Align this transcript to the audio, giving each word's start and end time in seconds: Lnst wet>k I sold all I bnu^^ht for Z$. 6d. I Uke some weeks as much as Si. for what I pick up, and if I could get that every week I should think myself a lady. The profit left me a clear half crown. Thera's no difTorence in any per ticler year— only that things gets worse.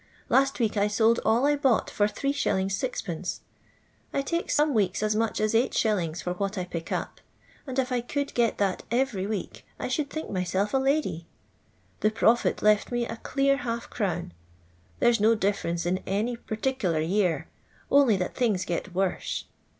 Lnst 0.31 0.59
wet>k 0.59 0.81
I 0.81 0.87
sold 0.87 1.19
all 1.23 1.45
I 1.45 1.55
bnu^^ht 1.55 1.91
for 1.91 2.07
Z$. 2.07 2.13
6d. 2.33 3.39
I 4.11 4.23
Uke 4.35 4.49
some 4.49 4.73
weeks 4.73 5.03
as 5.03 5.15
much 5.15 5.39
as 5.39 5.51
Si. 5.51 5.69
for 6.23 6.33
what 6.33 6.57
I 6.57 6.63
pick 6.65 6.91
up, 6.91 7.21
and 7.67 7.77
if 7.77 7.91
I 7.91 8.01
could 8.01 8.33
get 8.33 8.57
that 8.57 8.81
every 8.89 9.27
week 9.27 9.63
I 9.77 9.87
should 9.87 10.09
think 10.09 10.31
myself 10.31 10.73
a 10.73 10.77
lady. 10.79 11.27
The 11.99 12.09
profit 12.09 12.63
left 12.63 12.91
me 12.91 13.05
a 13.05 13.17
clear 13.17 13.57
half 13.57 13.91
crown. 13.91 14.33
Thera's 14.99 15.19
no 15.19 15.35
difTorence 15.35 15.85
in 15.85 15.99
any 16.07 16.35
per 16.35 16.55
ticler 16.55 17.07
year— 17.07 17.47
only 17.91 18.17
that 18.17 18.33
things 18.33 18.65
gets 18.65 18.89
worse. 18.91 19.43